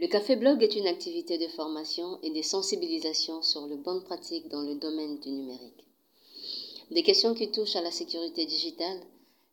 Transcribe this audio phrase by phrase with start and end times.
[0.00, 4.48] Le Café Blog est une activité de formation et de sensibilisation sur les bonnes pratiques
[4.48, 5.84] dans le domaine du numérique.
[6.90, 8.98] Des questions qui touchent à la sécurité digitale,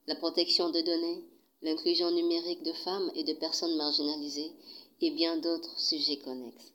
[0.07, 1.25] la protection de données,
[1.63, 4.53] l'inclusion numérique de femmes et de personnes marginalisées
[5.01, 6.71] et bien d'autres sujets connexes.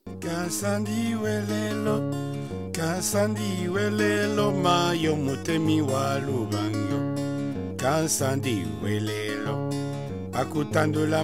[10.32, 11.22] Pakutandula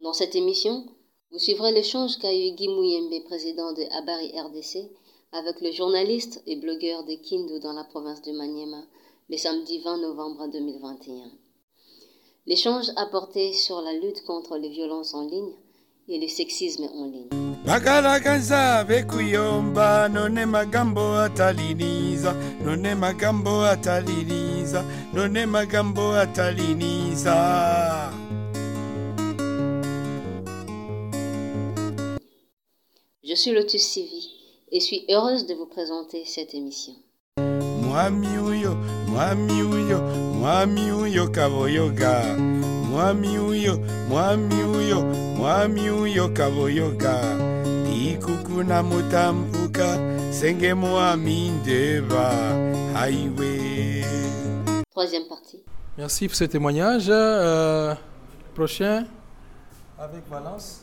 [0.00, 0.86] Dans cette émission,
[1.32, 4.90] vous suivrez l'échange qu'a eu Guy Mouyembe, président de Abari RDC,
[5.32, 8.82] avec le journaliste et blogueur de Kindu dans la province de Maniema,
[9.28, 11.47] le samedi 20 novembre 2021.
[12.48, 15.52] L'échange a porté sur la lutte contre les violences en ligne
[16.08, 17.28] et le sexisme en ligne.
[17.66, 22.32] bakalakaza bekuyomba none magambo ataliniza
[22.64, 24.82] none magambo ataliniza
[25.14, 27.36] none magambo ataliniza
[33.22, 34.30] Je suis Lotus Sivi
[34.72, 36.94] et suis heureuse de vous présenter cette émission.
[37.82, 38.74] mwami uyo
[39.08, 39.98] mwami uyo
[40.48, 42.22] mwami uyo kaboyoga
[42.90, 43.74] mwami uyo
[44.08, 45.00] mwami uyo
[45.36, 47.14] mwami uyo kaboyoga
[48.08, 49.88] ikukuna mutambuka
[50.32, 52.32] senge mwami ndeba
[52.96, 54.04] highway
[54.94, 55.60] Troisième partie.
[55.98, 57.08] Merci pour ce témoignage.
[57.10, 57.94] Euh,
[58.54, 59.04] prochain,
[59.98, 60.80] avec Valence.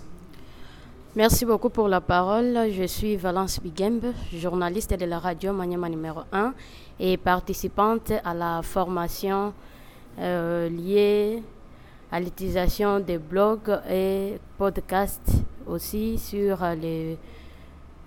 [1.18, 2.68] Merci beaucoup pour la parole.
[2.78, 6.54] Je suis Valence Bigembe, journaliste de la radio Maniema numéro 1
[7.00, 9.54] et participante à la formation
[10.20, 11.42] euh, liée
[12.12, 15.32] à l'utilisation des blogs et podcasts
[15.66, 17.18] aussi sur euh, les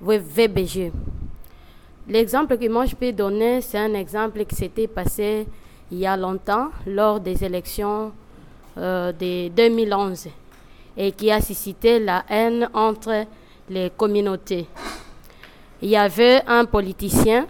[0.02, 0.92] VBG.
[2.08, 5.46] L'exemple que moi je peux donner, c'est un exemple qui s'était passé
[5.90, 8.12] il y a longtemps lors des élections
[8.76, 10.28] euh, de 2011
[10.98, 13.24] et qui a suscité la haine entre
[13.70, 14.66] les communautés.
[15.80, 17.46] Il y avait un politicien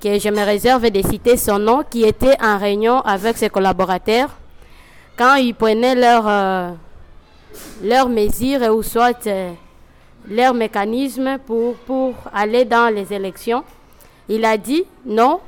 [0.00, 4.30] que je me réserve de citer son nom, qui était en réunion avec ses collaborateurs
[5.18, 9.52] quand ils prenaient leurs euh, mesures ou soit euh,
[10.28, 13.64] leurs mécanismes pour, pour aller dans les élections.
[14.28, 15.40] Il a dit non,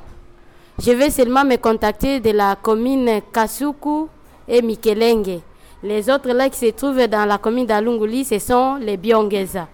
[0.77, 4.07] je vais seulement me contacter de la commune Kasuku
[4.47, 5.39] et Mikelenge.
[5.85, 9.67] Les autres là qui se trouvent dans la commune d'Alunguli, ce sont les Biongeza.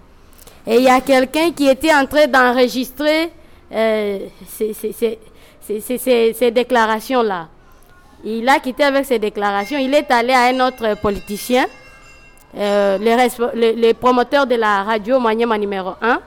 [0.66, 3.30] Et il y a quelqu'un qui était en train d'enregistrer
[3.72, 7.48] euh, ces, déclarations-là.
[8.24, 9.78] Il a quitté avec ces déclarations.
[9.78, 11.64] Il est allé à un autre politicien,
[12.58, 16.20] euh, le- le promoteur de la radio Maniema numéro 1.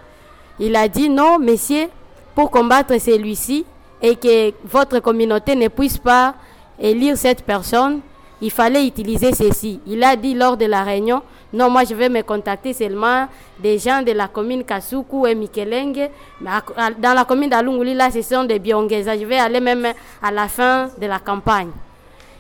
[0.60, 1.90] Il a dit non, messieurs,
[2.34, 3.66] pour combattre celui-ci
[4.02, 6.34] et que votre communauté ne puisse pas
[6.80, 8.00] élire cette personne,
[8.42, 9.80] il fallait utiliser ceci.
[9.88, 11.22] Il a dit lors de la réunion,
[11.54, 13.28] non, moi je vais me contacter seulement
[13.60, 16.10] des gens de la commune Kasuku et Mikelenge.
[16.42, 19.18] Dans la commune d'Alunguli, là, ce sont des Biongeza.
[19.18, 19.88] Je vais aller même
[20.22, 21.70] à la fin de la campagne.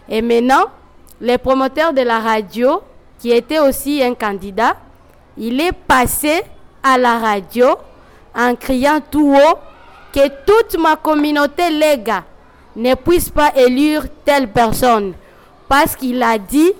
[0.09, 0.65] Et maintenant,
[1.21, 2.81] le promoteur de la radio,
[3.19, 4.75] qui était aussi un candidat,
[5.37, 6.41] il est passé
[6.83, 7.67] à la radio
[8.35, 9.57] en criant tout haut
[10.13, 12.23] que toute ma communauté, les gars,
[12.75, 15.13] ne puisse pas élire telle personne.
[15.67, 16.71] Parce qu'il a dit,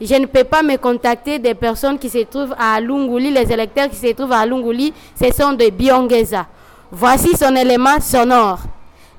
[0.00, 3.88] je ne peux pas me contacter des personnes qui se trouvent à Lunguli, les électeurs
[3.88, 6.46] qui se trouvent à Lunguli, ce sont des Biongeza.
[6.90, 8.60] Voici son élément sonore.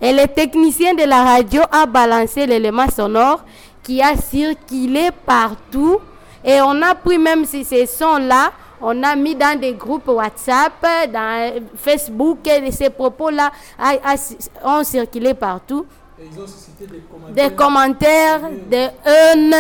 [0.02, 3.44] Et le technicien de la radio a balancé l'élément sonore
[3.84, 6.00] qui a circulé partout.
[6.44, 8.52] Et on a pris même ces sons-là,
[8.82, 10.74] on a mis dans des groupes WhatsApp,
[11.14, 13.52] dans Facebook, et ces propos-là
[14.66, 15.86] ont circulé partout
[16.32, 17.50] ils ont suscité des commentaires.
[17.50, 19.56] des commentaires, des haines.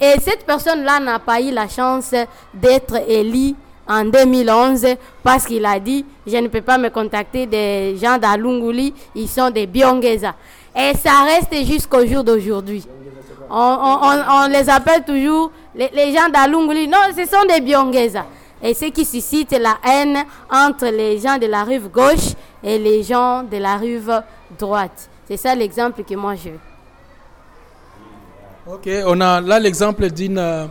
[0.00, 2.12] Et cette personne-là n'a pas eu la chance
[2.54, 3.54] d'être élue
[3.88, 4.86] en 2011
[5.22, 9.50] parce qu'il a dit je ne peux pas me contacter des gens d'Alunguli, ils sont
[9.50, 10.34] des Biongeza.
[10.74, 12.84] Et ça reste jusqu'au jour d'aujourd'hui.
[13.48, 16.88] On, on- on- on les appelle toujours les, les gens d'Alunguli.
[16.88, 18.26] Non, ce sont des Biongeza.
[18.62, 20.18] Et ce qui suscite la haine
[20.50, 22.32] entre les gens de la rive gauche
[22.64, 24.22] et les gens de la rive
[24.58, 25.08] droite.
[25.26, 26.50] C'est ça l'exemple que moi je
[28.66, 30.66] Ok, on a là l'exemple d'une euh,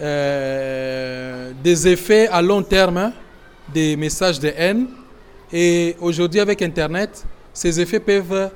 [0.00, 3.12] euh, des effets à long terme hein,
[3.72, 4.88] des messages de haine.
[5.52, 8.50] Et aujourd'hui, avec Internet, ces effets peuvent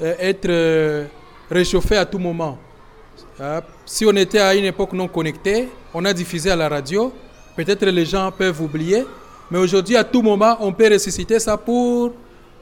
[0.00, 1.08] euh, être
[1.50, 2.56] réchauffés à tout moment.
[3.84, 7.12] Si on était à une époque non connectée, on a diffusé à la radio,
[7.56, 9.04] Peut-être les gens peuvent oublier,
[9.50, 12.12] mais aujourd'hui, à tout moment, on peut ressusciter ça pour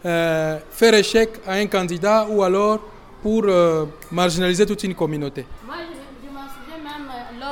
[0.04, 2.78] euh, faire échec à un candidat ou alors
[3.22, 5.44] pour euh, marginaliser toute une communauté.
[5.66, 7.46] Moi, je, m'en souviens même euh,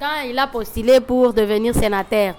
[0.00, 2.34] quand il a postulé pour devenir sénateur.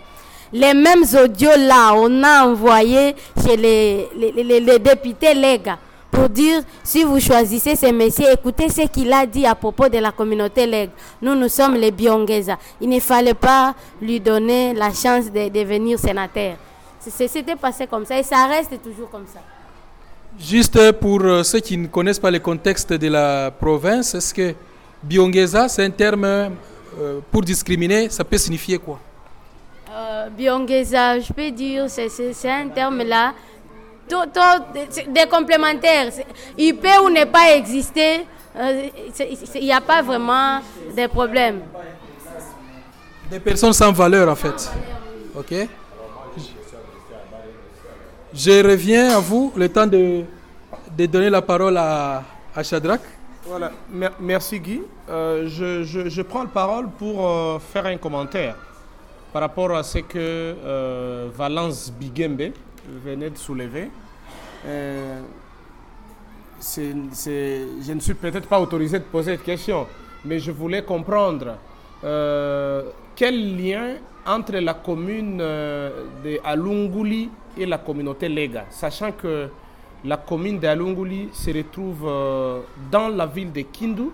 [0.52, 5.80] Les mêmes audios là, on a envoyé chez les, députés Lega
[6.12, 9.98] pour dire si vous choisissez ce monsieur, écoutez ce qu'il a dit à propos de
[9.98, 10.92] la communauté Lega.
[11.22, 12.58] Nous, nous sommes les Biongeza.
[12.82, 16.56] Il ne fallait pas lui donner la chance de devenir sénateur.
[17.10, 19.40] C'était passé comme ça et ça reste toujours comme ça.
[20.40, 24.56] Juste pour euh, ceux qui ne connaissent pas le contexte de la province, est-ce que
[25.04, 29.00] Biongeza, c'est un terme euh, pour discriminer, ça peut signifier quoi?
[29.92, 33.34] Euh, Biongeza, je peux dire, c'est un terme là,
[34.10, 34.18] tout,
[35.08, 36.12] des complémentaires.
[36.58, 38.26] Il peut ou ne pas exister,
[38.58, 38.90] euh,
[39.56, 40.62] il n'y a pas vraiment
[40.96, 41.62] de problème.
[43.30, 44.72] Des personnes sans valeur en fait.
[45.36, 45.68] Ok?
[48.34, 50.24] Je reviens à vous, le temps de,
[50.98, 52.24] de donner la parole à,
[52.56, 52.62] à.
[53.46, 53.72] Voilà,
[54.20, 54.82] merci Guy.
[55.10, 58.56] Euh, je, je, je, prends la parole pour euh, faire un commentaire
[59.34, 62.54] par rapport à ce que euh, Valence Bigembe
[63.04, 63.90] venait de soulever.
[64.66, 65.12] je
[67.94, 69.88] ne suis peut-être pas autorisé de poser cette question,
[70.24, 71.58] mais je voulais comprendre
[73.16, 73.96] quel lien
[74.26, 79.50] entre la commune de Alunguli et la communauté Lega, sachant que
[80.06, 82.60] la commune d'Alunguli se retrouve euh,
[82.92, 84.10] dans la ville de Kindu,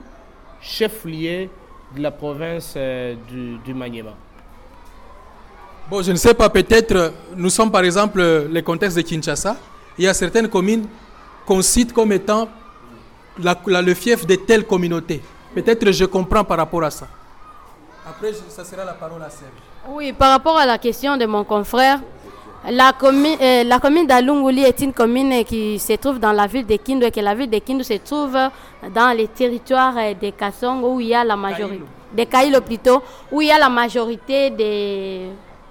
[0.61, 1.49] chef-lieu
[1.95, 4.11] de la province euh, du, du Maniema.
[5.89, 9.57] Bon, je ne sais pas, peut-être, nous sommes par exemple le contexte de Kinshasa.
[9.97, 10.85] Il y a certaines communes
[11.47, 12.47] qu'on cite comme étant
[13.41, 15.19] la, le fief de telle communauté.
[15.55, 17.07] Peut-être je comprends par rapport à ça.
[18.07, 19.49] Après, ça sera la parole à Serge.
[19.87, 21.99] Oui, par rapport à la question de mon confrère,
[22.67, 26.65] la commune, euh, la commune d'Alunguli est une commune qui se trouve dans la ville
[26.65, 28.37] de Kindu et que la ville de Kindu se trouve
[28.93, 31.83] dans les territoires de Kassong où il y a la majorité,
[32.15, 33.01] de Kailo plutôt,
[33.31, 35.27] où il y a la majorité des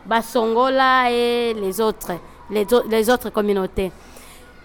[0.07, 2.13] Basongola et les autres,
[2.51, 3.93] les, les autres communautés.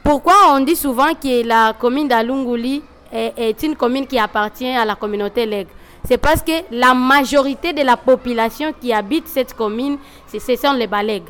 [0.02, 2.82] Pourquoi on dit souvent que la commune d'Alunguli
[3.12, 5.68] est, est, une commune qui appartient à la communauté Leg?
[6.06, 9.98] C'est parce que la majorité de la population qui habite cette commune,
[10.28, 11.30] ce sont les Balègues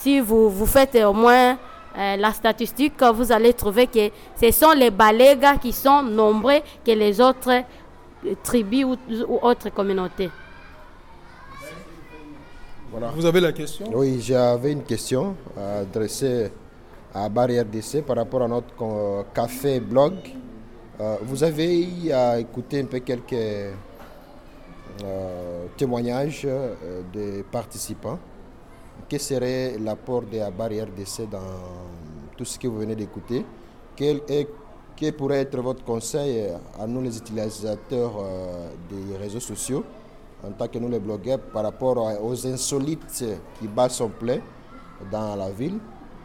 [0.00, 1.58] si vous, vous faites au moins
[1.96, 4.10] euh, la statistique, vous allez trouver que
[4.40, 7.50] ce sont les Balégas qui sont nombreux que les autres
[8.24, 8.86] euh, tribus
[9.28, 10.30] ou, autres communautés.
[12.90, 13.08] Voilà.
[13.14, 13.86] Vous avez la question?
[13.92, 16.50] Oui, j'avais une question adressée
[17.12, 20.14] à Barrière DC par rapport à notre café blog.
[21.00, 21.86] Euh, vous avez
[22.38, 23.74] écouté un peu quelques
[25.76, 26.46] témoignages
[27.12, 28.18] des participants
[29.08, 31.38] quel serait l'apport de la barrière d'essai dans
[32.36, 33.44] tout ce que vous venez d'écouter
[33.96, 34.20] quel,
[34.96, 36.46] quel, pourrait être votre conseil
[36.78, 39.84] à nous les utilisateurs euh, des réseaux sociaux
[40.46, 43.24] en tant que nous les blogueurs par rapport aux insolites
[43.58, 44.38] qui battent son plein
[45.10, 45.78] dans la ville?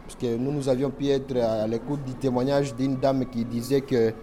[0.06, 3.80] Parce que nous, nous avions pu être à l'écoute du témoignage d'une dame qui disait
[3.80, 4.14] qu'elle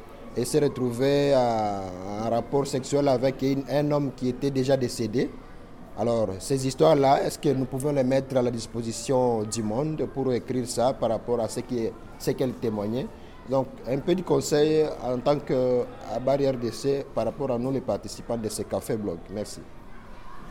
[0.46, 1.82] s'est retrouvée à
[2.26, 5.30] un rapport sexuel avec un homme qui était déjà décédé.
[6.00, 10.32] Alors, ces histoires-là, est-ce que nous pouvons les mettre à la disposition du monde pour
[10.34, 11.60] écrire ça par rapport à ce
[12.32, 13.08] qu'elle témoignait
[13.50, 15.84] Donc, un peu de conseil en tant que
[16.26, 19.18] barrière d'essai par rapport à nous, les participants de ce café blog.
[19.34, 19.60] Merci.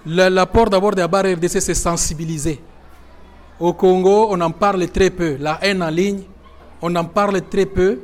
[0.06, 2.60] L'apport d'abord de la barrière d'essai, c'est sensibiliser.
[3.58, 5.36] Au Congo, on en parle très peu.
[5.38, 6.20] La haine en ligne,
[6.82, 7.98] on en parle très peu.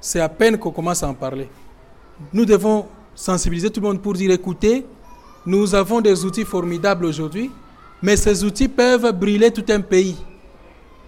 [0.00, 1.48] C'est à peine qu'on commence à en parler.
[2.32, 4.86] Nous devons sensibiliser tout le monde pour dire écoutez,
[5.46, 7.50] nous avons des outils formidables aujourd'hui,
[8.02, 10.16] mais ces outils peuvent brûler tout un pays.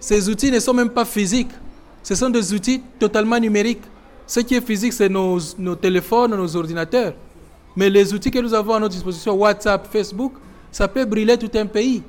[0.01, 1.51] Ces outils ne sont même pas physiques,
[2.03, 3.83] ce sont des outils totalement numériques.
[4.27, 7.15] Ce qui est physique, c'est nos, nos, téléphones, nos ordinateurs.
[7.77, 10.33] Mais les outils que nous avons à notre disposition, WhatsApp, Facebook,
[10.71, 12.03] ça peut brûler tout un pays.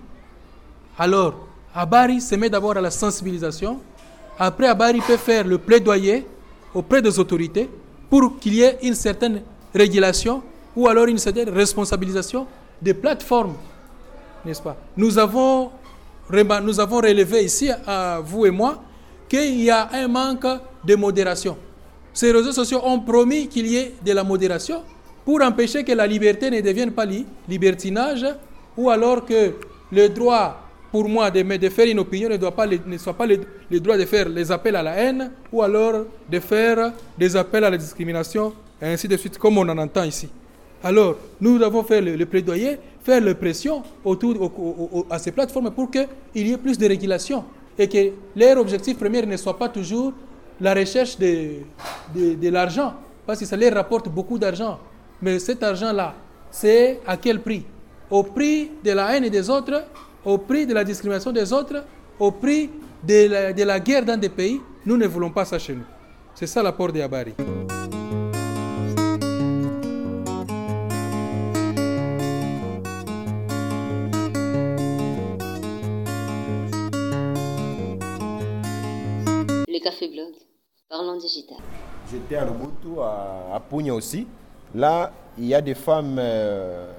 [0.98, 3.80] Alors, Abari se met d'abord à la sensibilisation.
[4.40, 6.26] Après, Abari peut faire le plaidoyer
[6.74, 7.70] auprès des autorités
[8.10, 9.42] pour qu'il y ait une certaine
[9.74, 10.42] régulation
[10.76, 12.48] ou alors une certaine responsabilisation
[12.82, 13.56] des plateformes,
[14.46, 14.76] n'est-ce pas?
[14.98, 15.72] Nous avons,
[16.32, 18.82] nous avons relevé ici, à vous et moi,
[19.30, 20.46] qu'il y a un manque
[20.84, 21.58] de modération.
[22.14, 24.84] Ces réseaux sociaux ont promis qu'il y ait de la modération
[25.26, 27.06] pour empêcher que la liberté ne devienne pas
[27.48, 28.26] libertinage
[28.78, 29.54] ou alors que
[29.92, 30.60] le droit
[30.92, 34.76] pour moi de, faire une opinion ne, soit pas le, droit de faire les appels
[34.76, 39.18] à la haine ou alors de faire des appels à la discrimination et ainsi de
[39.18, 40.30] suite comme on en entend ici.
[40.84, 44.52] Alors, nous avons fait le, plaidoyer, faire la pression autour
[45.10, 47.46] à ces plateformes pour qu'il y ait plus de régulation
[47.80, 50.12] et que leur objectif premier ne soit pas toujours
[50.60, 51.62] la recherche de,
[52.14, 52.94] de, l'argent,
[53.26, 54.78] parce que ça leur rapporte beaucoup d'argent.
[55.22, 56.14] Mais cet argent-là,
[56.52, 57.66] c'est à quel prix?
[58.12, 59.86] Au prix de la haine des autres,
[60.24, 61.84] au prix de la discrimination des autres,
[62.20, 62.70] au prix
[63.04, 64.62] de la, guerre dans des pays?
[64.86, 65.86] Nous ne voulons pas ça chez nous.
[66.36, 67.34] C'est ça l'apport de Abari.
[79.94, 80.34] Café Blog,
[80.90, 81.58] parlons digital.
[82.12, 84.26] J'étais à Lobutu, à, à aussi.
[84.74, 86.92] Là, il y a des femmes euh,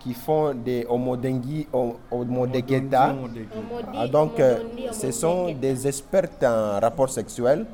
[0.00, 1.66] qui font des homodengi,
[2.10, 3.14] homodegeta.
[3.94, 4.58] Ah, donc, euh,
[4.92, 7.64] ce sont des expertes en rapport sexuel.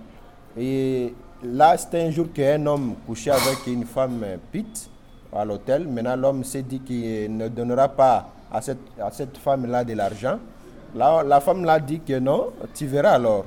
[0.57, 4.89] Et là, c'était un jour qu'un homme couchait avec une femme pite
[5.33, 5.89] à l'hôtel.
[5.89, 10.39] Maintenant, l'homme s'est dit qu'il ne donnera pas à cette, à cette femme-là de l'argent.
[10.95, 13.45] Là, la femme l'a dit que non, tu verras alors.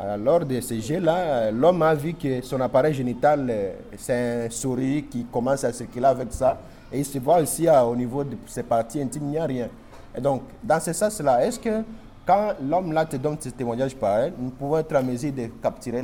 [0.00, 4.50] Euh, lors de ces jeux-là, l'homme a vu que son appareil génital, euh, c'est un
[4.50, 6.58] souris qui commence à circuler avec ça.
[6.92, 9.44] Et il se voit aussi euh, au niveau de ses parties intimes, il n'y a
[9.44, 9.68] rien.
[10.16, 11.82] Et donc, dans ce sens-là, est-ce que
[12.26, 16.02] quand l'homme là te donne ce témoignage pareil, nous pouvons être en mesure de capturer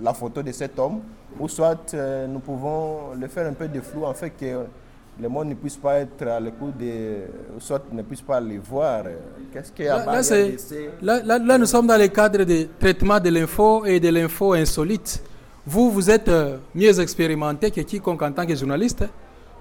[0.00, 1.00] la photo de cet homme,
[1.40, 1.94] ou soit
[2.28, 4.66] nous pouvons le faire un peu de flou, en fait, que
[5.20, 7.24] le monde ne puisse pas être à l'écoute de,
[7.58, 9.04] soit ne puisse pas les voir.
[9.52, 10.04] Qu'est-ce qu'il y a
[11.02, 14.54] là, là, là, nous sommes dans le cadre de traitement de l'info et de l'info
[14.54, 15.22] insolite.
[15.66, 19.04] Vous, vous êtes euh, mieux expérimenté que quiconque en tant que journaliste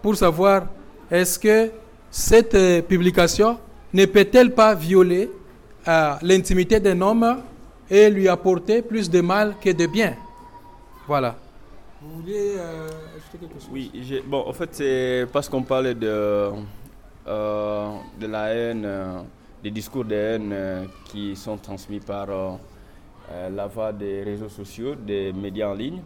[0.01, 0.67] pour savoir
[1.11, 1.69] est-ce que
[2.09, 3.57] cette euh, publication
[3.93, 5.29] ne peut-elle pas violer
[5.87, 7.41] euh, l'intimité d'un homme
[7.89, 10.15] et lui apporter plus de mal que de bien?
[11.07, 11.35] Voilà.
[12.01, 12.89] Vous voulez euh,
[13.71, 13.91] Oui,
[14.25, 16.51] bon, en fait, c'est parce qu'on parlait de,
[17.27, 19.21] euh, de la haine, euh,
[19.63, 20.55] des discours de haine
[21.05, 22.27] qui sont transmis par
[23.49, 26.01] la voie des réseaux sociaux, des médias en ligne.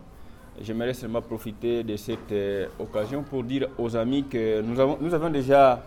[0.61, 2.33] J'aimerais seulement profiter de cette
[2.79, 5.81] occasion pour dire aux amis que nous avons, nous avons déjà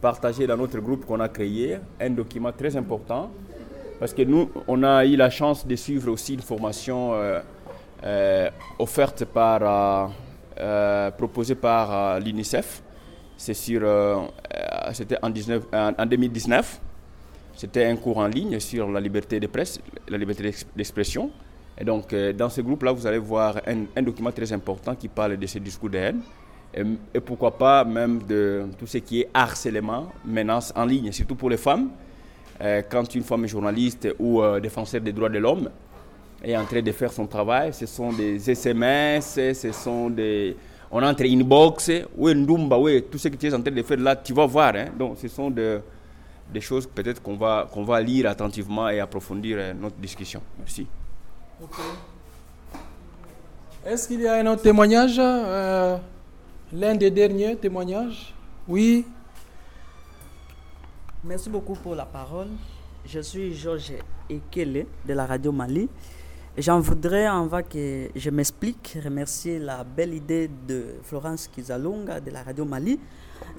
[0.00, 3.30] partagé dans notre groupe qu'on a créé un document très important
[3.98, 7.12] parce que nous, on a eu la chance de suivre aussi une formation
[8.06, 10.08] euh, offerte par, euh,
[10.58, 12.82] euh, proposée par l'UNICEF.
[13.36, 13.82] C'est sur,
[14.92, 15.28] c'était en,
[15.98, 16.80] en, 2019.
[17.56, 21.30] C'était un cours en ligne sur la liberté de presse, la liberté d'expression.
[21.78, 25.46] Et donc, dans ce groupe-là, vous allez voir un, document très important qui parle de
[25.46, 26.20] ce discours de haine.
[27.12, 31.50] Et, pourquoi pas même de tout ce qui est harcèlement, menace en ligne, surtout pour
[31.50, 31.90] les femmes.
[32.88, 35.68] quand une femme est journaliste ou défenseur des droits de l'homme,
[36.44, 37.72] est en train de faire son travail.
[37.72, 40.56] Ce sont des SMS, ce sont des...
[40.90, 43.98] On entre inbox, oui, Ndumba, oui, tout ce que tu es en train de faire
[43.98, 44.74] là, tu vas voir.
[44.76, 44.86] Hein.
[44.96, 45.80] Donc, ce sont de,
[46.52, 50.40] des choses peut-être qu'on va, qu'on va lire attentivement et approfondir euh, notre discussion.
[50.58, 50.86] Merci.
[53.84, 55.96] Est-ce qu'il y a un autre témoignage euh,
[56.72, 58.32] L'un des derniers témoignages?
[58.68, 59.04] Oui.
[61.24, 62.48] Merci beaucoup pour la parole.
[63.06, 63.92] Je suis Georges
[64.30, 65.88] Ekele de la radio Mali.
[66.56, 72.30] J'en voudrais, en va que je m'explique, remercier la belle idée de Florence Kizalunga de
[72.30, 73.00] la radio Mali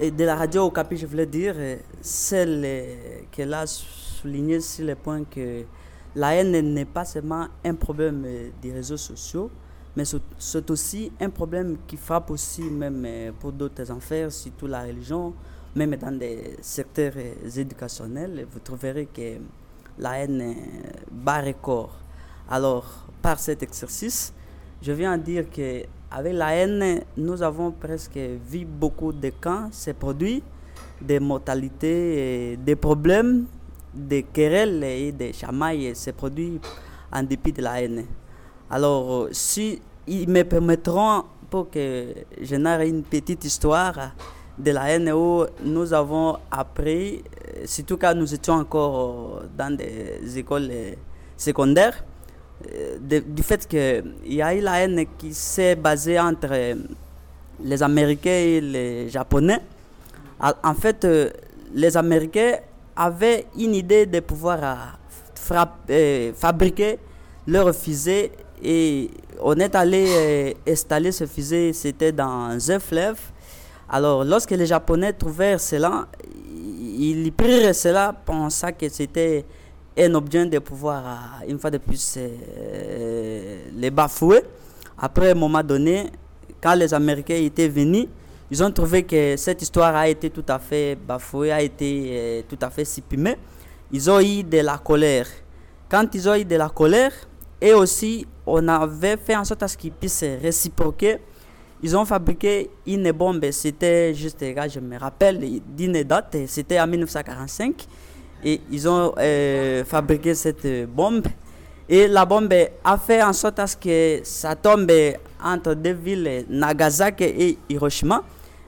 [0.00, 1.54] et de la radio Okapi, je voulais dire,
[2.00, 5.64] celle qu'elle a souligné sur le point que
[6.14, 8.26] la haine n'est pas seulement un problème
[8.62, 9.50] des réseaux sociaux,
[9.94, 10.04] mais
[10.38, 13.06] c'est aussi un problème qui frappe aussi même
[13.38, 15.34] pour d'autres enfers, surtout la religion,
[15.74, 17.12] même dans des secteurs
[17.54, 18.46] éducationnels.
[18.50, 19.36] Vous trouverez que
[19.98, 20.56] la haine
[21.12, 21.94] bat record.
[22.48, 22.84] Alors,
[23.20, 24.32] par cet exercice,
[24.80, 29.90] je viens dire que avec la haine, nous avons presque vu beaucoup de camps se
[29.90, 30.44] produits,
[31.00, 33.46] des mortalités, des problèmes,
[33.92, 36.60] des querelles et des chamailles se produisent
[37.12, 38.04] en dépit de la haine.
[38.70, 44.12] Alors, si ils me permettront pour que je narre une petite histoire
[44.56, 47.24] de la haine où nous avons appris,
[47.64, 50.70] surtout quand nous étions encore dans des écoles
[51.36, 52.04] secondaires,
[52.64, 52.96] euh,
[53.26, 56.48] du fait qu'il y a eu la haine qui s'est basée entre
[57.62, 59.60] les Américains et les Japonais.
[60.40, 61.30] En fait, euh,
[61.74, 62.56] les Américains
[62.94, 64.98] avaient une idée de pouvoir
[65.90, 66.98] euh, fabriquer
[67.46, 68.32] leurs fusées
[68.62, 69.10] et
[69.40, 73.18] on est allé installer ce fusée, c'était dans un fleuve.
[73.88, 76.06] Alors, lorsque les Japonais trouvèrent cela,
[76.98, 79.44] ils prirent cela pensant que c'était
[79.98, 84.42] un objet de pouvoir, euh, une fois de plus, euh, les bafouer.
[84.98, 86.10] Après, un moment donné,
[86.60, 88.06] quand les Américains étaient venus,
[88.50, 92.42] ils ont trouvé que cette histoire a été tout à fait bafouée, a été euh,
[92.48, 93.36] tout à fait supprimée.
[93.90, 95.26] Ils ont eu de la colère.
[95.88, 97.12] Quand ils ont eu de la colère,
[97.60, 101.18] et aussi on avait fait en sorte à ce qu'ils puissent réciproquer,
[101.82, 107.86] ils ont fabriqué une bombe, c'était juste, je me rappelle d'une date, c'était en 1945,
[108.46, 111.26] et ils ont euh, fabriqué cette bombe.
[111.88, 114.90] Et la bombe a fait en sorte à ce que ça tombe
[115.44, 118.22] entre deux villes, Nagasaki et Hiroshima.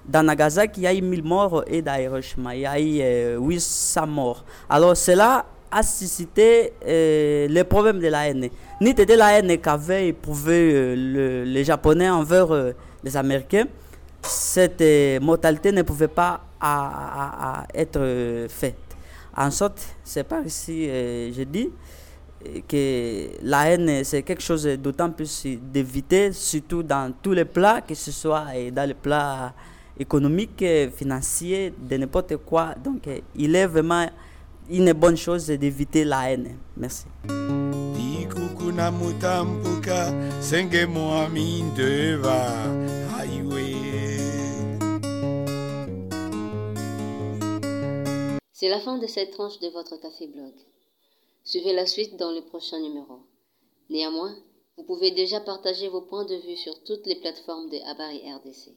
[0.05, 3.39] Dans Nagasaki, il y a eu 1000 morts et dans Hiroshima, il y a eu
[3.39, 4.45] 800 euh, morts.
[4.69, 8.49] Alors cela a suscité euh, le problème de la haine.
[8.81, 12.49] Ni de la haine qu'avaient éprouvé euh, les Japonais envers
[13.05, 13.67] les Américains.
[14.23, 14.83] Cette
[15.23, 16.41] mortalité ne pouvait pas
[17.75, 18.88] être faite.
[19.41, 21.71] En sorte, c'est par ici, je dis,
[22.69, 27.95] que la haine, c'est quelque chose d'autant plus d'éviter, surtout dans tous les plats, que
[27.95, 29.53] ce soit dans les plats
[29.99, 30.65] économiques,
[30.97, 32.75] financiers, de n'importe quoi.
[32.83, 34.09] Donc, il est vraiment
[34.69, 36.57] une bonne chose d'éviter la haine.
[36.77, 37.05] Merci.
[48.61, 50.53] C'est la fin de cette tranche de votre café blog.
[51.45, 53.21] Suivez la suite dans le prochain numéro.
[53.89, 54.37] Néanmoins,
[54.77, 58.73] vous pouvez déjà partager vos points de vue sur toutes les plateformes de Habari RDC.